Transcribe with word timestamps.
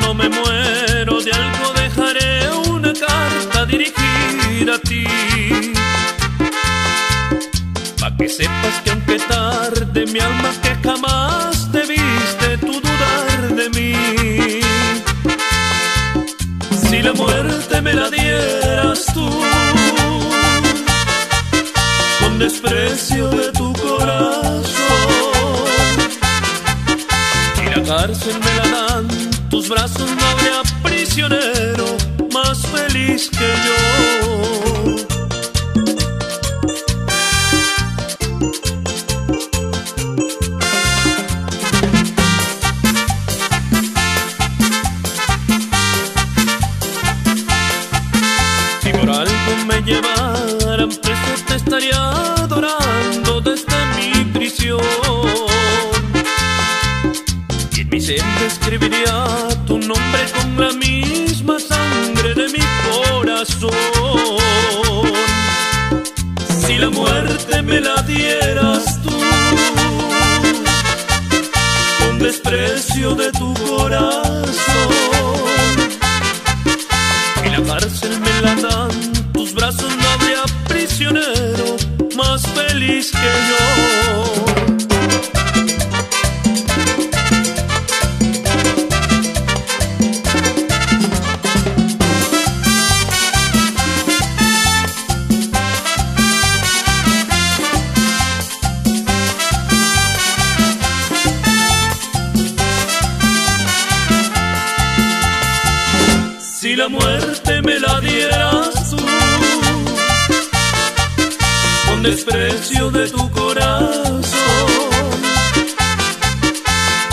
no 0.00 0.14
me 0.14 0.28
muero, 0.28 1.20
de 1.22 1.32
algo 1.32 1.72
dejaré 1.72 2.50
una 2.70 2.92
carta 2.92 3.66
dirigida 3.66 4.74
a 4.74 4.78
ti. 4.78 5.04
Pa' 8.00 8.16
que 8.16 8.28
sepas 8.28 8.74
que 8.82 8.90
aunque 8.90 9.18
tarde 9.18 10.06
mi 10.06 10.20
alma 10.20 10.50
que 10.62 10.74
jamás 10.86 11.70
te 11.72 11.80
viste 11.92 12.58
tú 12.58 12.72
dudar 12.80 13.54
de 13.60 13.66
mí. 13.76 14.60
Si 16.88 17.02
la 17.02 17.12
muerte 17.12 17.80
me 17.82 17.92
la 17.92 18.08
dieras 18.10 19.06
tú, 19.14 19.28
con 22.20 22.38
desprecio 22.38 23.28
de 23.30 23.52
tu 23.52 23.72
corazón 23.72 24.66
cárcel 27.86 28.34
me 28.40 28.54
la 28.56 28.66
dan, 28.74 28.85
tus 29.50 29.68
brazos 29.68 30.10
no 30.10 30.26
habría 30.26 30.62
prisionero 30.82 31.96
más 32.32 32.58
feliz 32.66 33.30
que 33.30 33.48
yo. 33.64 33.76
Si 48.82 48.90
por 48.92 49.10
algo 49.10 49.64
me 49.66 49.82
llevaran 49.82 50.88
preso 50.88 51.44
te 51.46 51.54
estaría 51.56 51.98
adorando 51.98 53.25
escribiría 58.46 59.48
tu 59.66 59.78
nombre 59.78 60.22
con 60.34 60.60
la 60.60 60.72
misma 60.72 61.58
sangre 61.58 62.34
de 62.34 62.48
mi 62.48 62.64
corazón. 62.88 63.70
Si 66.66 66.76
la 66.78 66.90
muerte 66.90 67.62
me 67.62 67.80
la 67.80 68.02
dieras 68.02 69.02
tú, 69.02 69.10
con 71.98 72.18
desprecio 72.18 73.14
de 73.14 73.32
tu 73.32 73.52
corazón, 73.54 74.44
y 77.44 77.48
la 77.50 77.62
cárcel 77.62 78.20
me 78.20 78.42
la 78.42 78.54
dan, 78.54 79.12
tus 79.32 79.54
brazos 79.54 79.92
no 79.96 80.08
habría 80.08 80.42
prisionero 80.68 81.76
más 82.16 82.42
feliz 82.42 83.10
que 83.10 83.32
yo. 83.48 84.45
si 106.66 106.74
la 106.74 106.88
muerte 106.88 107.62
me 107.62 107.78
la 107.78 108.00
dieras 108.00 108.90
tú, 108.90 108.96
con 111.86 112.02
desprecio 112.02 112.90
de 112.90 113.08
tu 113.08 113.30
corazón. 113.30 114.24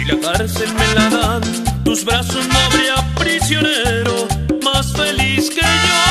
Y 0.00 0.04
la 0.10 0.16
cárcel 0.20 0.70
me 0.74 0.94
la 0.94 1.10
dan, 1.10 1.42
tus 1.84 2.04
brazos 2.04 2.44
no 2.48 2.58
habría 2.58 2.96
prisionero 3.20 4.26
más 4.64 4.92
feliz 4.92 5.48
que 5.50 5.60
yo. 5.60 6.06